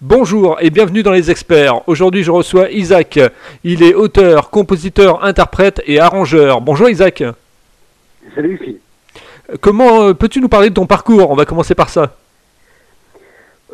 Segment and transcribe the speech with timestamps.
[0.00, 1.88] Bonjour et bienvenue dans les experts.
[1.88, 3.18] Aujourd'hui je reçois Isaac.
[3.64, 6.60] Il est auteur, compositeur, interprète et arrangeur.
[6.60, 7.24] Bonjour Isaac.
[8.32, 8.78] Salut Phil.
[9.60, 11.32] Comment euh, peux-tu nous parler de ton parcours?
[11.32, 12.14] On va commencer par ça.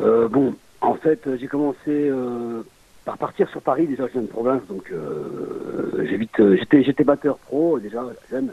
[0.01, 2.63] Euh, bon, en fait j'ai commencé euh,
[3.05, 7.03] par partir sur Paris, déjà je viens de province, donc euh, j'ai vite, euh, j'étais,
[7.03, 8.49] batteur pro déjà, jeune,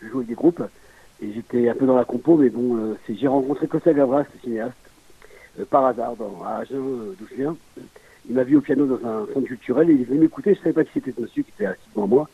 [0.00, 0.62] je jouais avec des groupes,
[1.20, 4.40] et j'étais un peu dans la compo, mais bon, euh, j'ai rencontré Costa Gavras, le
[4.44, 4.74] cinéaste,
[5.58, 6.78] euh, par hasard dans, à Agen,
[7.18, 7.56] d'où je viens.
[8.28, 10.54] Il m'a vu au piano dans un centre culturel et il venu m'écouter.
[10.54, 12.28] Je savais pas qui c'était ce monsieur qui était assis devant moi.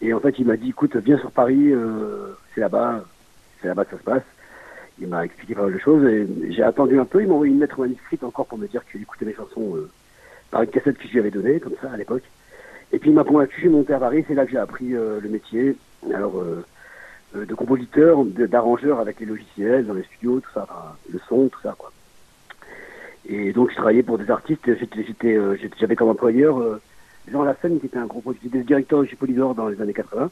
[0.00, 3.04] Et en fait, il m'a dit, écoute, viens sur Paris, euh, c'est là-bas,
[3.60, 4.22] c'est là-bas que ça se passe.
[5.00, 7.22] Il m'a expliqué pas mal de choses et j'ai attendu un peu.
[7.22, 9.90] Il m'a envoyé une lettre manuscrite encore pour me dire qu'il écoutait mes chansons euh,
[10.50, 12.24] par une cassette que je lui avais donnée, comme ça, à l'époque.
[12.92, 15.18] Et puis il m'a convaincu, j'ai monté à Paris, c'est là que j'ai appris euh,
[15.20, 15.76] le métier.
[16.14, 16.64] Alors, euh,
[17.34, 21.48] euh, de compositeur, d'arrangeur avec les logiciels, dans les studios, tout ça, enfin, le son,
[21.48, 21.90] tout ça, quoi.
[23.28, 24.66] Et donc, je travaillais pour des artistes.
[24.68, 24.76] Euh,
[25.06, 25.38] j'étais-
[25.78, 26.80] j'avais comme employeur euh,
[27.30, 30.30] Jean Lassène, qui était un gros producteur, directeur chez Polydor dans les années 80.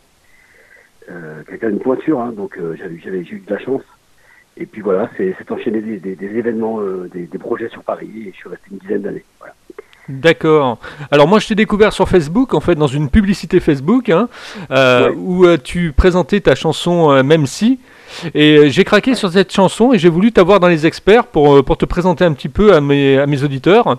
[1.09, 3.83] Euh, quelqu'un d'une pointure, hein, donc euh, j'avais, j'avais, j'ai eu de la chance.
[4.57, 7.83] Et puis voilà, c'est, c'est enchaîné des, des, des événements, euh, des, des projets sur
[7.85, 9.25] Paris, et je suis resté une dizaine d'années.
[9.39, 9.55] Voilà.
[10.11, 10.79] D'accord.
[11.13, 14.29] Alors moi je t'ai découvert sur Facebook, en fait dans une publicité Facebook, hein,
[14.73, 15.15] euh, Ouais.
[15.17, 17.79] où euh, tu présentais ta chanson euh, Même si.
[18.35, 21.77] Et j'ai craqué sur cette chanson et j'ai voulu t'avoir dans les experts pour, pour
[21.77, 23.99] te présenter un petit peu à mes, à mes auditeurs.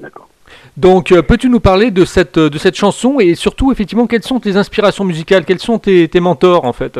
[0.00, 0.28] D'accord.
[0.76, 4.56] Donc peux-tu nous parler de cette, de cette chanson et surtout effectivement quelles sont tes
[4.56, 6.98] inspirations musicales, quels sont tes, tes mentors en fait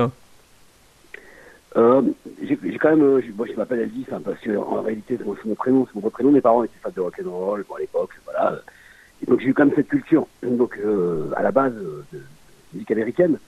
[1.76, 2.00] Euh,
[2.42, 5.54] j'ai, quand même, euh, moi je m'appelle Elvis, hein, parce que en réalité c'est mon,
[5.54, 6.30] prénom, c'est mon prénom.
[6.30, 8.62] Mes parents étaient fans de rock and roll bon, à l'époque, voilà.
[9.22, 12.20] Et donc j'ai eu quand même cette culture, donc euh, à la base euh, de
[12.72, 13.38] musique américaine.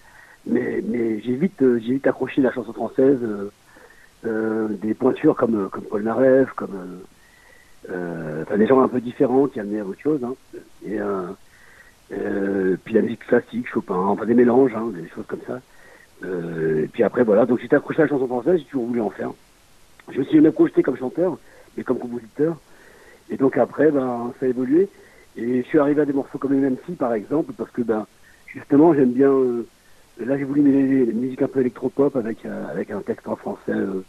[0.46, 3.18] Mais, mais j'ai vite, euh, j'ai vite accroché la chanson française,
[4.26, 7.00] euh, des pointures comme comme Paul Naref, comme
[7.88, 10.22] des gens un peu différents qui amenaient à autre chose.
[10.22, 10.34] Hein.
[10.84, 10.98] Et
[12.84, 15.60] puis la musique classique, Chopin, enfin des mélanges, hein, des choses comme ça.
[16.24, 19.00] Euh, et puis après, voilà, donc j'étais accroché à la chanson française, j'ai toujours voulu
[19.00, 19.30] en faire.
[20.10, 21.38] Je me suis même projeté comme chanteur,
[21.76, 22.56] mais comme compositeur.
[23.30, 24.88] Et donc après, ben, ça a évolué.
[25.36, 28.06] Et je suis arrivé à des morceaux comme MC, par exemple, parce que, ben,
[28.46, 29.30] justement, j'aime bien...
[29.30, 29.66] euh,
[30.18, 33.36] là, j'ai voulu mêler la musique un peu électropop avec, euh, avec un texte en
[33.36, 34.02] français euh,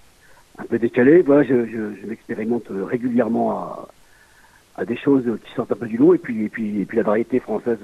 [0.57, 1.21] un peu décalé.
[1.21, 3.87] Voilà, je, je, je m'expérimente euh, régulièrement à,
[4.77, 6.15] à des choses qui sortent un peu du lot.
[6.15, 7.77] Et puis, et puis, et puis la variété française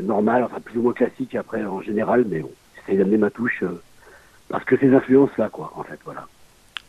[0.00, 2.50] normale, enfin plus ou moins classique après en général, mais bon,
[2.86, 3.80] j'essaie d'amener ma touche euh,
[4.48, 6.26] parce que ces influences-là, quoi, en fait, voilà.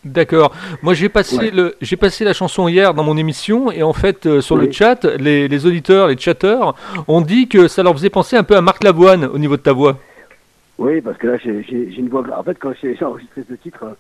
[0.03, 0.53] D'accord.
[0.83, 1.49] Moi, j'ai passé Ouais.
[1.51, 4.71] le, j'ai passé la chanson hier dans mon émission et en fait euh, sur le
[4.71, 6.75] chat, les, les auditeurs, les chatteurs
[7.07, 9.61] ont dit que ça leur faisait penser un peu à Marc Lavoine au niveau de
[9.63, 9.97] ta voix.
[10.77, 12.23] Oui, parce que là, j'ai une voix.
[12.37, 13.93] En fait, quand j'ai enregistré ce titre, euh,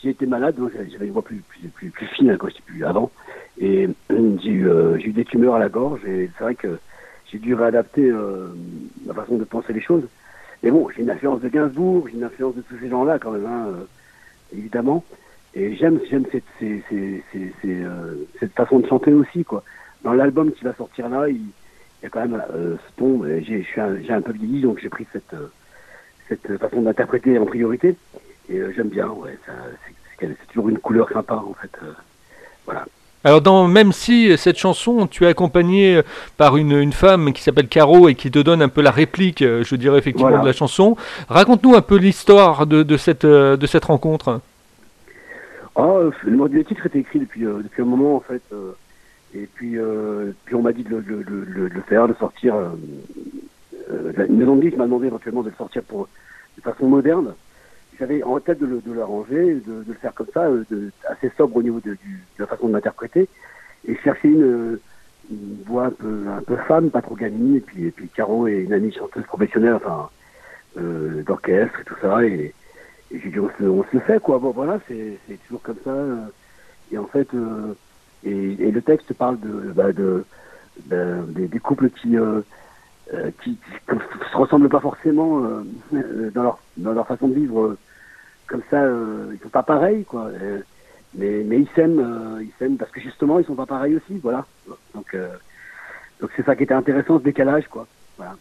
[0.00, 2.62] j'ai été malade, donc j'avais une voix plus, plus, plus, plus fine hein, quand j'étais
[2.64, 3.10] plus avant.
[3.60, 6.78] Et j'ai eu, euh, eu des tumeurs à la gorge, et c'est vrai que
[7.32, 8.46] j'ai dû réadapter euh,
[9.06, 10.04] ma façon de penser les choses.
[10.62, 13.30] Mais bon, j'ai une influence de Gainsbourg, j'ai une influence de tous ces gens-là, quand
[13.30, 13.84] même, hein, euh,
[14.56, 15.04] évidemment.
[15.54, 17.52] Et j'aime j'aime cette, ces- ces- ces-
[17.84, 19.62] euh, cette façon de chanter aussi, quoi.
[20.02, 21.42] Dans l'album qui va sortir là, il,
[22.02, 23.24] y a quand même euh, ce ton.
[23.40, 25.48] J'ai un, un peu vieilli, donc j'ai pris cette, euh,
[26.28, 27.96] cette façon d'interpréter en priorité.
[28.48, 29.36] Et j'aime bien, ouais.
[30.20, 31.70] c'est toujours une couleur sympa, en fait.
[31.82, 31.92] euh,
[32.64, 32.86] voilà.
[33.28, 36.00] Alors dans même si cette chanson, tu es accompagné
[36.38, 39.42] par une, une femme qui s'appelle Caro et qui te donne un peu la réplique,
[39.42, 40.42] euh, je dirais effectivement Voilà.
[40.42, 40.96] de la chanson.
[41.28, 44.40] Raconte-nous un peu l'histoire de, de cette euh, de cette rencontre.
[45.78, 48.40] Euh, le, titre était écrit depuis, euh, depuis un moment, en fait.
[48.54, 48.72] euh,
[49.34, 52.54] et puis, euh, puis on m'a dit de le, le- de le faire, de sortir.
[52.54, 52.68] Euh,
[53.92, 56.08] euh, la- une maison de m'a demandé éventuellement de le sortir pour,
[56.56, 57.34] de façon moderne.
[57.98, 60.64] J'avais en tête de, le- de l'arranger, de, le faire comme ça, euh,
[61.08, 61.96] assez sobre au niveau de,
[62.38, 63.28] la façon de l'interpréter.
[63.86, 64.78] Et chercher une,
[65.66, 67.56] voix un peu, un peu femme, pas trop gamine.
[67.56, 70.10] Et puis, puis Caro est une amie chanteuse professionnelle, enfin,
[70.78, 72.24] euh, d'orchestre et tout ça.
[72.24, 72.54] Et,
[73.10, 74.38] j'ai dit, on se, on se le fait, quoi.
[74.38, 75.90] Bon, voilà, c'est toujours comme ça.
[75.90, 76.26] euh,
[76.92, 77.28] Et en fait,
[78.24, 80.24] et, le texte parle de, bah, de,
[80.86, 82.16] de- des, couples qui,
[83.42, 83.58] qui,
[84.30, 85.40] se ressemblent pas forcément
[85.90, 87.76] dans, leur, dans leur façon de vivre.
[88.48, 90.26] Comme ça, euh, ils sont pas pareils, quoi.
[90.26, 90.60] Euh,
[91.14, 94.18] mais, mais ils s'aiment, euh, ils s'aiment parce que justement, ils sont pas pareils aussi,
[94.22, 94.46] voilà.
[94.94, 95.28] Donc, euh,
[96.20, 97.86] donc c'est ça qui était intéressant, ce décalage, quoi.
[98.16, 98.34] Voilà.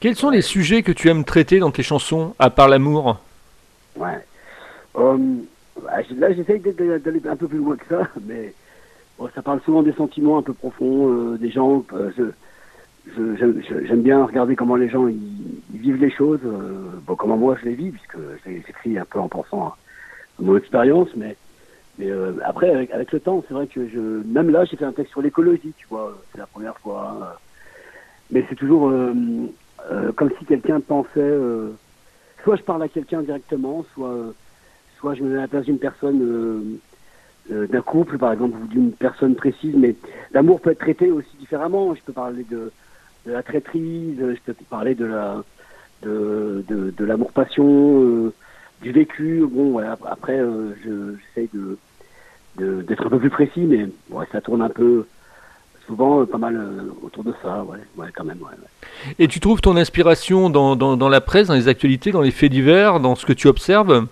[0.00, 3.18] Quels sont les sujets que tu aimes traiter dans tes chansons, à part l'amour?
[3.96, 4.24] Ouais.
[4.96, 5.16] Euh,
[5.82, 8.52] bah, là, j'essaye d'aller un peu plus loin que ça, mais
[9.18, 11.84] bon, ça parle souvent des sentiments un peu profonds des gens.
[12.16, 12.32] je-
[13.16, 15.06] j'aime bien regarder comment les gens
[15.72, 19.18] vivent les choses, euh, comment moi je les vis, puisque je les écris un peu
[19.18, 19.76] en pensant à,
[20.38, 21.36] mon expérience, mais
[22.00, 24.92] euh, après, avec, avec, le temps, c'est vrai que je, même là, j'ai fait un
[24.92, 27.16] texte sur l'écologie, tu vois, c'est la première fois.
[27.20, 27.26] Hein.
[28.30, 29.12] Mais c'est toujours euh,
[29.90, 31.36] euh, comme si quelqu'un pensait.
[32.42, 34.32] soit je parle à quelqu'un directement, soit,
[34.98, 36.78] soit je me mets à la place d'une personne,
[37.50, 39.74] d'un couple, par exemple, ou d'une personne précise.
[39.76, 39.94] Mais
[40.32, 41.94] l'amour peut être traité aussi différemment.
[41.94, 42.72] Je peux parler de,
[43.26, 45.42] de la traîtrise, je peux parler de la
[46.02, 48.32] de, de, de l'amour-passion
[48.82, 49.44] du vécu.
[49.48, 51.78] Bon, après, euh, j'essaye de
[52.58, 55.06] d'être un peu plus précis, mais ouais, ça tourne un peu,
[55.86, 58.42] souvent euh, pas mal euh, autour de ça, ouais, ouais quand même.
[58.42, 62.20] Ouais, Et tu trouves ton inspiration dans, dans, dans, la presse, dans les actualités, dans
[62.20, 64.06] les faits divers, dans ce que tu observes?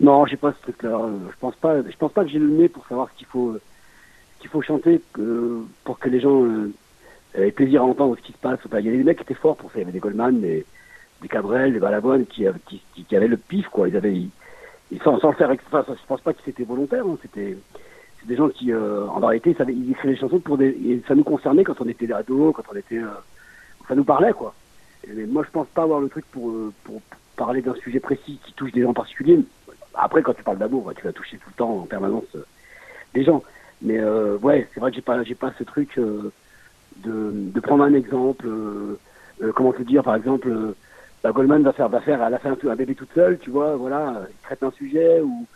[0.00, 1.00] Non, j'ai pas ce truc-là.
[1.30, 3.56] Je pense pas, je pense pas que j'ai le nez pour savoir ce qu'il faut,
[4.40, 5.00] qu'il faut chanter
[5.84, 6.44] pour que les gens
[7.34, 8.58] aient plaisir à entendre ce qui se passe.
[8.64, 9.78] il y a des mecs qui étaient forts pour ça.
[9.78, 10.64] Il y avait des Goldman, mais
[11.22, 12.46] des Cabrel, des Balavoine qui,
[12.94, 13.88] qui, avaient le pif, quoi.
[13.88, 14.30] Ils avaient, ils,
[15.02, 17.18] sans, sans le faire enfin, je pense pas que c'était volontaire, hein.
[17.22, 17.56] c'était
[18.24, 21.14] des gens qui, euh, en réalité, ils, ils écrivaient des chansons pour des, et ça
[21.14, 23.08] nous concernait quand on était des ados, quand on était, euh,
[23.88, 24.54] ça nous parlait, quoi.
[25.08, 27.00] Et moi, je pense pas avoir le truc pour, euh, pour,
[27.36, 29.38] parler d'un sujet précis qui touche des gens particuliers.
[29.94, 32.36] Après, quand tu parles d'amour, tu vas toucher tout le temps, en permanence,
[33.14, 33.42] des gens.
[33.80, 33.98] Mais
[34.42, 35.98] ouais, c'est vrai que j'ai pas, j'ai pas ce truc
[37.04, 38.46] de, de prendre un exemple.
[39.54, 40.74] comment te dire, par exemple
[41.22, 43.50] bah, Goldman va faire, va faire, elle a fait un, un bébé toute seule, tu
[43.50, 45.46] vois, voilà, il traite un sujet ou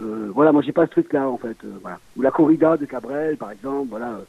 [0.00, 1.98] euh, voilà, moi j'ai pas ce truc-là en fait, euh, voilà.
[2.16, 4.20] Ou la corrida de Cabrel, par exemple, voilà.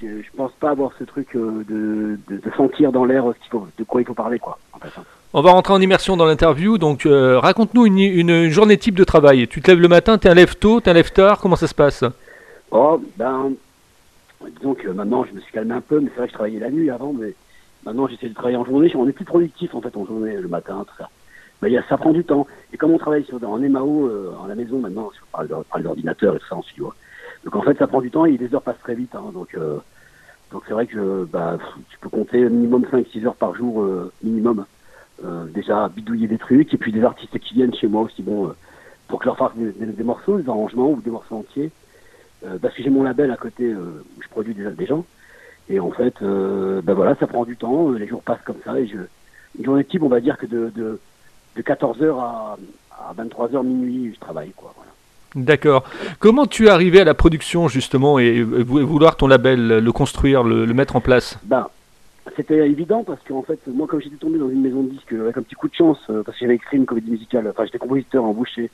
[0.00, 3.40] Je, je pense pas avoir ce truc euh, de, de, de, sentir dans l'air ce
[3.40, 4.58] qu'il faut, de quoi il faut parler, quoi.
[4.74, 5.04] En fait, hein.
[5.32, 9.04] On va rentrer en immersion dans l'interview, donc euh, raconte-nous une, une, journée type de
[9.04, 9.48] travail.
[9.48, 11.74] Tu te lèves le matin, un lève tôt, t'es un lève tard, comment ça se
[11.74, 12.04] passe?
[12.70, 13.52] Oh, ben,
[14.56, 16.60] disons que maintenant je me suis calmé un peu, mais c'est vrai que je travaillais
[16.60, 17.34] la nuit avant, mais
[17.86, 18.90] Maintenant, j'essaie de travailler en journée.
[18.96, 21.08] On est plus productif en fait en journée, le matin, tout ça.
[21.62, 22.46] Mais y a, ça prend du temps.
[22.72, 26.34] Et comme on travaille sur, en MAO, euh, en la maison maintenant, par, par l'ordinateur
[26.34, 26.82] et tout ça, on suit.
[27.44, 29.14] Donc en fait, ça prend du temps et les heures passent très vite.
[29.14, 29.78] Hein, donc euh,
[30.50, 34.66] donc c'est vrai que bah, tu peux compter minimum 5-6 heures par jour, euh, minimum.
[35.24, 38.52] Euh, déjà bidouiller des trucs et puis des artistes qui viennent chez moi aussi, bon,
[39.08, 41.70] pour que leur fasse des, morceaux, des arrangements ou des morceaux entiers.
[42.62, 45.04] Parce que j'ai mon label à côté où je produis des, des gens.
[45.68, 48.78] Et en fait, euh, ben voilà, ça prend du temps, les jours passent comme ça,
[48.78, 48.98] et je,
[49.58, 51.00] une journée type, on va dire que de, de,
[51.56, 52.56] de 14h à,
[52.92, 54.90] à 23h minuit, je travaille, quoi, voilà.
[55.34, 55.84] D'accord.
[56.18, 60.64] Comment tu es arrivé à la production justement et vouloir ton label, le construire, le,
[60.64, 61.38] le mettre en place?
[61.42, 61.68] Ben,
[62.36, 65.36] c'était évident parce qu'en fait, moi, comme j'étais tombé dans une maison de disques avec
[65.36, 67.78] un petit coup de chance, euh, parce que j'avais écrit une comédie musicale, enfin, j'étais
[67.78, 68.70] compositeur embauché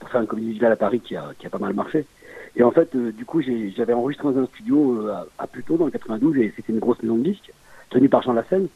[0.00, 2.06] pour faire une comédie musicale à Paris qui a, qui a pas mal marché.
[2.56, 5.84] Et en fait, euh, du coup, j'avais enregistré dans un studio euh, à, à dans
[5.86, 7.52] le 92, et c'était une grosse maison de disques,
[7.90, 8.68] tenue par Jean Lassène,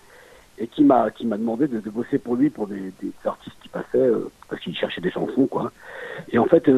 [0.58, 3.56] et qui m'a qui m'a demandé de, de, bosser pour lui pour des, des artistes
[3.61, 5.73] qui passaient, euh, parce qu'il cherchait des chansons, quoi.
[6.31, 6.70] Et en fait,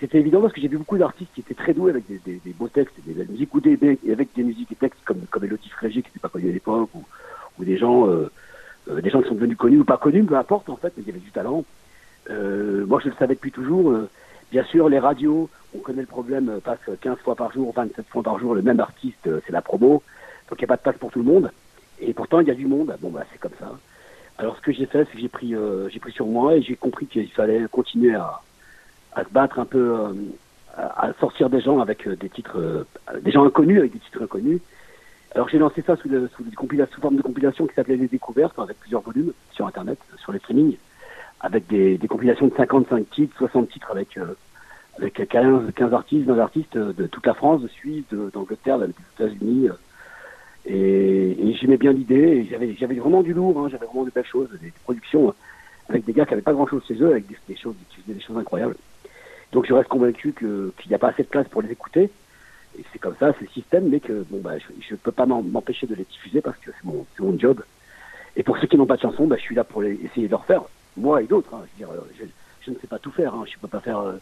[0.00, 2.40] c'était évident parce que j'ai vu beaucoup d'artistes qui étaient très doués avec des, des,
[2.44, 3.78] des beaux textes, des belles musiques, ou des,
[4.12, 6.90] avec des musiques et textes comme, comme Elodie Frégé, qui n'était pas connu à l'époque,
[6.94, 7.04] ou,
[7.58, 8.06] ou, des gens
[8.86, 11.06] des gens qui sont devenus connus ou pas connus, peu importe, en fait, mais il
[11.06, 11.64] y avait du talent.
[12.28, 14.08] moi, je le savais depuis toujours.
[14.50, 18.06] Bien sûr, les radios, on connaît le problème, euh, passe 15 fois par jour, 27
[18.08, 20.02] fois par jour, le même artiste, euh, c'est la promo.
[20.48, 21.50] Donc il n'y a pas de place pour tout le monde.
[22.00, 22.96] Et pourtant, il y a du monde.
[23.00, 23.70] Bon, bah, c'est comme ça.
[24.38, 26.62] Alors ce que j'ai fait, c'est que j'ai pris, euh, j'ai pris sur moi et
[26.62, 28.40] j'ai compris qu'il fallait continuer à,
[29.12, 30.12] à se battre un peu, euh,
[30.76, 32.86] à, sortir des gens avec des titres,
[33.20, 34.60] des gens inconnus avec des titres inconnus.
[35.34, 38.78] Alors j'ai lancé ça sous, sous, sous forme de compilation qui s'appelait Les Découvertes, avec
[38.78, 40.78] plusieurs volumes sur Internet, sur les streamings
[41.40, 44.34] avec des, des, compilations de 55 titres, 60 titres avec, euh,
[44.98, 49.68] avec 15, 15 artistes, 20 artistes de toute la France, de Suisse, d'Angleterre, des États-Unis.
[49.68, 49.72] Euh,
[50.66, 54.26] et, et j'aimais bien l'idée, j'avais, j'avais vraiment du lourd, hein, j'avais vraiment de belles
[54.26, 55.32] choses, des, productions
[55.88, 58.20] avec des gars qui n'avaient pas grand-chose chez eux, avec des, choses, qui faisaient des
[58.20, 58.76] choses incroyables.
[59.52, 62.10] Donc je reste convaincu que, qu'il n'y a pas assez de place pour les écouter.
[62.78, 65.24] Et c'est comme ça, c'est le système, mais que bon, bah, je ne peux pas
[65.24, 67.62] m'empêcher de les diffuser parce que c'est mon, mon job.
[68.36, 70.30] Et pour ceux qui n'ont pas de chanson, bah, je suis là pour essayer de
[70.30, 70.62] leur faire
[70.98, 71.54] moi et d'autres.
[71.54, 71.84] Hein, je,
[72.18, 72.24] je,
[72.60, 73.34] je, ne sais pas tout faire.
[73.34, 73.44] Hein.
[73.46, 74.16] Je ne peux pas faire euh,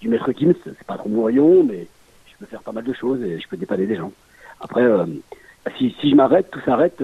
[0.00, 1.86] du maître Gims, c'est pas trop mon rayon, mais
[2.26, 4.12] je peux faire pas mal de choses et je peux dépanner des gens.
[4.60, 5.06] Après, euh,
[5.76, 7.02] si, si je m'arrête, tout s'arrête.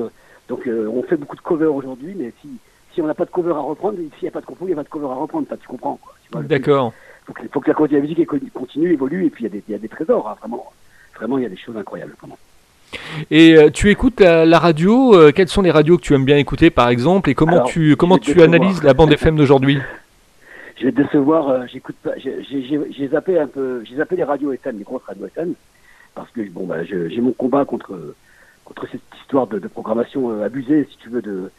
[0.48, 2.48] donc euh, on fait beaucoup de covers aujourd'hui, mais si,
[2.92, 4.68] si on n'a pas de cover à reprendre, s'il n'y a pas de compo, il
[4.68, 5.46] n'y a pas de cover à reprendre.
[5.60, 5.98] tu comprends.
[6.32, 6.92] D'accord.
[7.22, 9.78] Il faut, que, faut que la, musique continue, évolue, et puis il y, y, a
[9.78, 10.72] des trésors, hein, vraiment.
[11.14, 12.38] Vraiment, il y a des choses incroyables, vraiment.
[13.30, 16.24] Et euh, tu écoutes la, la radio euh, Quelles sont les radios que tu aimes
[16.24, 19.78] bien écouter, par exemple Et comment Alors, tu comment tu analyses la bande FM d'aujourd'hui?
[20.76, 21.48] Je vais te décevoir.
[21.48, 22.12] Euh, J'écoute pas.
[22.16, 23.84] J'ai zappé un peu.
[23.84, 25.54] J'ai zappé les radios FM, les grosses radios FM,
[26.14, 28.14] parce que bon, bah, j'ai mon combat contre
[28.64, 31.50] contre cette histoire de, de programmation abusée, si tu veux, de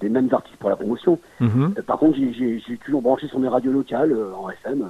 [0.00, 1.18] des mêmes artistes pour la promotion.
[1.40, 1.74] Mhm.
[1.86, 4.86] par contre, j'ai toujours branché sur mes radios locales en FM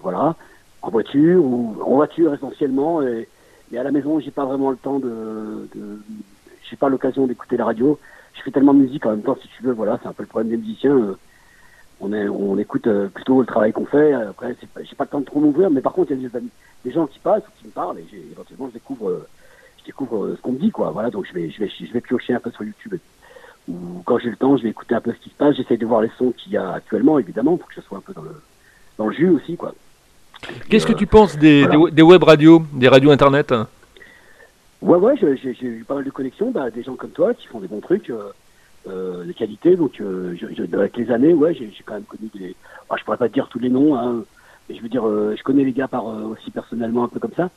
[0.00, 0.36] voilà,
[0.82, 3.02] en voiture ou en voiture essentiellement.
[3.02, 3.26] Et,
[3.78, 5.68] à la maison, j'ai pas vraiment le temps de,
[6.68, 7.98] j'ai pas l'occasion d'écouter la radio.
[8.34, 9.72] Je fais tellement de musique en même temps, si tu veux.
[9.72, 11.16] Voilà, c'est un peu le problème des musiciens.
[12.00, 14.12] On, est, on écoute plutôt le travail qu'on fait.
[14.12, 16.46] Après, j'ai pas le temps de trop m'ouvrir, mais par contre, il y a des,
[16.84, 19.26] des, gens qui passent, qui me parlent, et éventuellement, je découvre
[19.80, 20.90] je découvre euh, ce qu'on me dit, quoi.
[20.90, 22.94] Voilà, donc je vais, je vais, je vais piocher un peu sur YouTube.
[23.68, 25.56] Ou quand j'ai le temps, je vais écouter un peu ce qui se passe.
[25.56, 28.02] J'essaie de voir les sons qu'il y a actuellement, évidemment, pour que je sois un
[28.02, 28.42] peu dans le,
[28.98, 29.74] dans le jus aussi, quoi.
[30.68, 33.52] Qu'est-ce que tu penses des, des, web radios, des radios internet?
[34.82, 37.60] Ouais, ouais, j'ai eu pas mal de connexions, bah, des gens comme toi qui font
[37.60, 38.10] des bons trucs.
[38.10, 38.32] Euh,
[38.88, 39.76] euh de qualité.
[39.76, 42.56] Donc, euh, je, avec les années, ouais, j'ai quand même connu des.
[42.88, 44.24] Ah, je pourrais pas te dire tous les noms, hein,
[44.68, 47.50] mais je veux dire, je connais les gars par aussi personnellement un peu comme ça.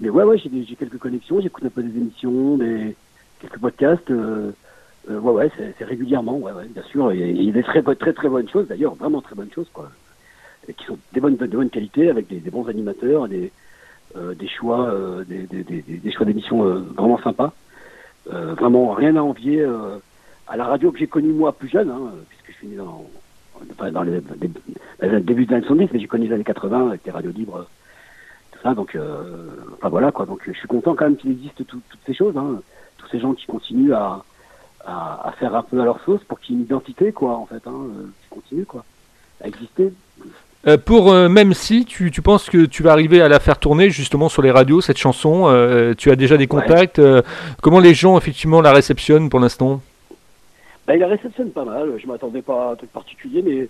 [0.00, 2.96] Mais ouais, ouais, j'ai quelques connexions, j'écoute un peu des émissions, des,
[3.40, 4.10] quelques podcasts.
[4.10, 7.12] Ouais, ouais, c'est régulièrement, ouais, ouais, bien sûr.
[7.12, 9.90] Il y a des très, très, très bonnes choses, d'ailleurs, vraiment très bonnes choses, quoi.
[10.66, 13.50] Qui sont des bonnes, de bonne qualité, avec des, bons animateurs, des,
[14.16, 17.52] euh, choix, euh, des, choix d'émissions euh, vraiment sympas.
[18.26, 19.66] Vraiment rien à envier
[20.46, 23.04] à la radio que j'ai connue moi plus jeune, hein, puisque je suis né dans,
[23.90, 24.20] dans les,
[25.00, 27.66] les, débuts des années 70, mais j'ai connu les années 80 avec les radios libres
[28.70, 30.26] donc, euh, enfin voilà quoi.
[30.26, 32.36] Donc, je suis content quand même qu'il existe toutes ces choses.
[32.36, 32.62] Hein.
[32.98, 34.22] Tous ces gens qui continuent à,
[35.38, 37.66] faire un peu à leur sauce pour qu'il y ait une identité, quoi, en fait,
[37.66, 37.86] hein,
[38.22, 38.84] qui continue, quoi,
[39.42, 39.92] à exister.
[40.66, 43.90] Euh, pour même si tu, tu, penses que tu vas arriver à la faire tourner
[43.90, 45.44] justement sur les radios cette chanson,
[45.98, 47.00] tu as déjà des contacts.
[47.60, 49.80] comment les gens effectivement la réceptionnent pour l'instant?
[50.86, 51.94] Ben, Ils la réceptionnent pas mal.
[51.98, 53.68] Je m'attendais pas à un truc particulier, mais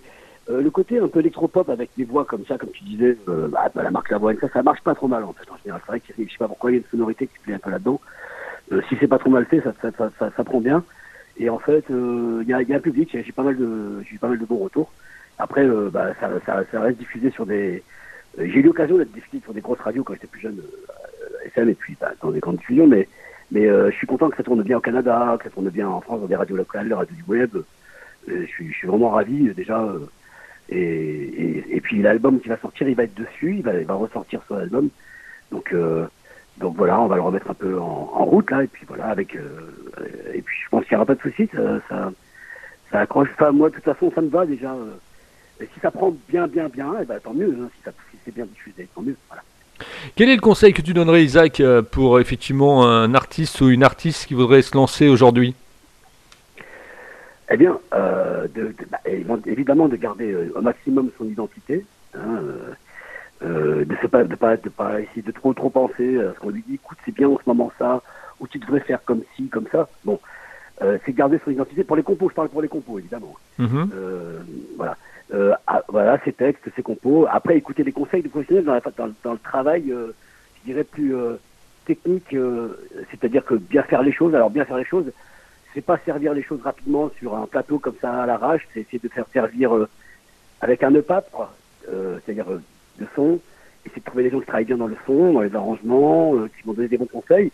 [0.49, 3.47] euh, le côté un peu électropop avec des voix comme ça, comme tu disais, euh,
[3.47, 5.49] bah, bah, la marque Lavoine, ça, ça marche pas trop mal en fait.
[5.49, 7.39] En général, c'est vrai que je sais pas pourquoi il y a une sonorité qui
[7.39, 8.01] plaît un peu là-dedans.
[8.73, 10.83] Euh, si c'est pas trop mal fait, ça, ça, ça, prend bien.
[11.37, 14.03] Et en fait, euh, il y, a, y, a, un public, j'ai pas mal de,
[14.09, 14.91] j'ai pas mal de bons retours.
[15.39, 17.83] Après, bah, ça, ça, ça, reste diffusé sur des.
[18.37, 20.61] j'ai eu l'occasion d'être diffusé sur des grosses radios quand j'étais plus jeune,
[21.45, 23.07] SM et puis bah, dans des grandes diffusions, mais
[23.51, 26.01] mais je suis content que ça tourne bien au Canada, que ça tourne bien en
[26.01, 27.49] France dans des radios locales, des radios du web.
[28.27, 29.91] je suis, je suis vraiment ravi déjà.
[30.69, 33.95] Et, et, puis l'album qui va sortir, il va être dessus, il va, il va
[33.95, 34.89] ressortir sur l'album.
[35.51, 36.07] Donc, euh,
[36.57, 39.07] donc voilà, on va le remettre un peu en, en route là, et puis voilà,
[39.07, 39.35] avec.
[39.35, 39.71] Euh,
[40.33, 42.11] et puis je pense qu'il n'y aura pas de souci, ça, ça,
[42.91, 43.29] ça, accroche.
[43.33, 44.71] Enfin, moi, de toute façon, ça me va déjà.
[44.71, 44.93] Euh.
[45.61, 47.57] et si ça prend bien, bien, bien, et eh ben, tant mieux.
[47.59, 49.17] Hein, si, si c'est bien diffusé, tant mieux.
[49.29, 49.43] Voilà.
[50.15, 54.27] Quel est le conseil que tu donnerais, Isaac, pour effectivement un artiste ou une artiste
[54.27, 55.55] qui voudrait se lancer aujourd'hui?
[57.53, 58.99] Eh bien, euh, de, bah,
[59.45, 62.73] évidemment de garder euh, au maximum son identité, hein, euh,
[63.43, 66.39] euh, de ne pas, de pas, de pas essayer de trop trop penser à ce
[66.39, 66.75] qu'on lui dit.
[66.75, 68.01] Écoute, c'est bien en ce moment ça,
[68.39, 69.87] ou tu devrais faire comme ci, comme ça.
[70.05, 70.19] Bon,
[70.81, 72.29] euh, c'est garder son identité pour les compos.
[72.29, 73.35] Je parle pour les compos, évidemment.
[73.59, 73.87] Mm-hmm.
[74.77, 74.97] voilà,
[75.67, 77.27] ah, voilà, ses textes, ses compos.
[77.29, 81.15] Après, écouter les conseils de professionnels dans, la, dans, dans le travail, je dirais plus
[81.85, 82.35] technique,
[83.11, 84.33] c'est-à-dire que bien faire les choses.
[84.35, 85.11] Alors bien faire les choses
[85.73, 88.99] c'est pas servir les choses rapidement sur un plateau comme ça à l'arrache, c'est essayer
[88.99, 89.89] de faire servir euh,
[90.61, 91.25] avec un EPAP,
[91.89, 92.61] euh, c'est-à-dire euh,
[92.99, 93.39] de son,
[93.85, 96.47] essayer de trouver des gens qui travaillent bien dans le son, dans les arrangements, euh,
[96.47, 97.51] qui vont donner des bons conseils.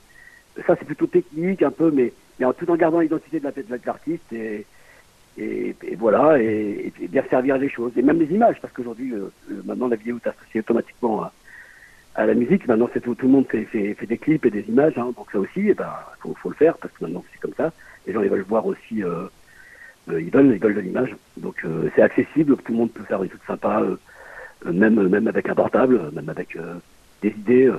[0.68, 4.34] Ça, c'est plutôt technique un peu, mais, mais en, tout en gardant l'identité de l'artiste
[4.34, 4.66] et,
[5.38, 7.94] et, voilà, et, bien servir les choses.
[7.98, 9.14] Et même les images, parce qu'aujourd'hui,
[9.64, 11.24] maintenant, la vidéo est associée automatiquement
[12.16, 12.68] à, la musique.
[12.68, 15.40] Maintenant, c'est tout, tout le monde fait, des clips et des images, hein, donc ça
[15.40, 17.72] aussi, il eh ben, faut, le faire, parce que maintenant, c'est comme ça
[18.10, 19.28] les gens ils veulent voir aussi, euh,
[20.10, 21.16] euh, ils veulent, ils veulent de l'image.
[21.38, 23.84] Donc euh, c'est accessible, tout le monde peut faire des trucs sympas,
[24.66, 26.58] même même avec un portable, même avec
[27.22, 27.72] des idées.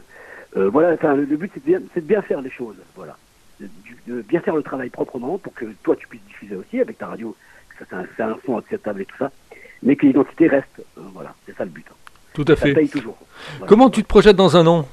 [0.54, 3.16] voilà, enfin le, but c'est de, bien, de bien faire les choses, voilà,
[3.60, 7.06] de, bien faire le travail proprement pour que toi tu puisses diffuser aussi avec ta
[7.06, 7.36] radio,
[7.78, 9.30] que ça c'est un, son acceptable et tout ça,
[9.82, 10.82] mais que l'identité reste.
[10.96, 11.86] voilà, c'est ça le but.
[11.90, 11.94] Hein.
[12.32, 12.68] Tout à fait.
[12.68, 13.18] Ça paye toujours.
[13.66, 14.88] Comment tu te projettes dans un an?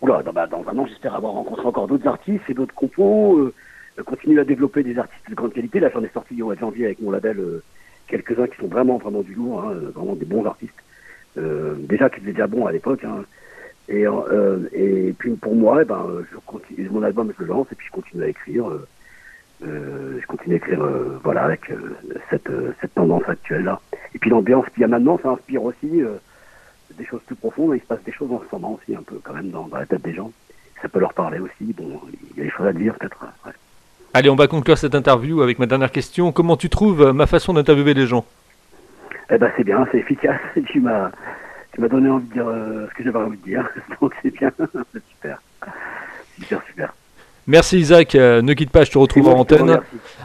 [0.00, 3.52] Oula, dans, bah, dans un an, j'espère avoir rencontré encore d'autres artistes et d'autres compos
[4.02, 5.78] continuer à développer des artistes de grande qualité.
[5.78, 7.62] Là, j'en ai sorti au mois de janvier avec mon label euh,
[8.06, 10.74] quelques-uns qui sont vraiment, vraiment du lourd, hein, euh, vraiment des bons artistes.
[11.36, 13.04] Euh, déjà, qui étaient déjà bons à l'époque.
[13.04, 13.24] Hein.
[13.88, 14.04] Et,
[14.72, 17.86] et puis pour moi, eh ben, je continue, mon album, je le lance et puis
[17.86, 18.64] je continue à écrire.
[19.60, 20.88] je continue à écrire,
[21.22, 21.70] voilà, avec
[22.30, 22.48] cette,
[22.80, 23.82] cette tendance actuelle là.
[24.14, 26.02] Et puis l'ambiance qu'il y a maintenant, ça inspire aussi
[26.96, 27.74] des choses plus profondes.
[27.74, 29.86] Il se passe des choses en ce moment aussi, un peu quand même dans, la
[29.86, 30.32] tête des gens.
[30.80, 31.72] Ça peut leur parler aussi.
[31.72, 32.00] Bon,
[32.32, 33.26] il y a des choses à dire peut-être.
[34.16, 36.30] Allez, on va conclure cette interview avec ma dernière question.
[36.30, 38.24] Comment tu trouves euh, ma façon d'interviewer les gens?
[39.28, 40.40] Eh ben, c'est bien, c'est efficace.
[40.68, 41.10] Tu m'as,
[41.72, 43.68] tu m'as donné envie de dire euh, ce que j'avais envie de dire.
[44.00, 45.42] Donc c'est bien, c'est super,
[46.38, 46.94] super, super.
[47.46, 49.78] Merci Isaac, euh, ne quitte pas, je te retrouve en antenne.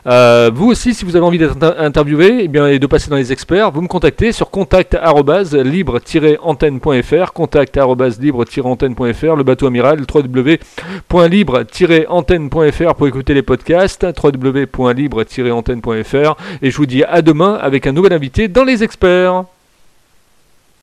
[0.07, 3.17] Euh, vous aussi, si vous avez envie d'être interviewé eh bien, et de passer dans
[3.17, 13.43] les experts, vous me contactez sur contact-libre-antenne.fr, contact-libre-antenne.fr, le bateau amiral, www.libre-antenne.fr pour écouter les
[13.43, 19.43] podcasts, www.libre-antenne.fr, et je vous dis à demain avec un nouvel invité dans les experts.